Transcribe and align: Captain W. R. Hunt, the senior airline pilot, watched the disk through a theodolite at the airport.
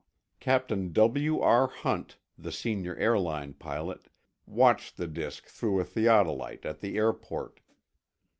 Captain 0.39 0.91
W. 0.93 1.39
R. 1.41 1.67
Hunt, 1.67 2.17
the 2.35 2.51
senior 2.51 2.95
airline 2.95 3.53
pilot, 3.53 4.07
watched 4.47 4.97
the 4.97 5.05
disk 5.05 5.45
through 5.45 5.79
a 5.79 5.85
theodolite 5.85 6.65
at 6.65 6.79
the 6.79 6.97
airport. 6.97 7.59